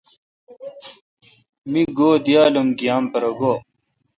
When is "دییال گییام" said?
2.25-3.03